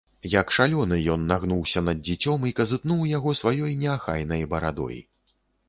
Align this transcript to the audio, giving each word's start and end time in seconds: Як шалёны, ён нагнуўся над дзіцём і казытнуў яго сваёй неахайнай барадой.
Як 0.33 0.53
шалёны, 0.55 0.97
ён 1.15 1.27
нагнуўся 1.31 1.83
над 1.91 2.01
дзіцём 2.09 2.47
і 2.51 2.55
казытнуў 2.61 3.05
яго 3.13 3.37
сваёй 3.43 3.79
неахайнай 3.85 4.41
барадой. 4.57 4.97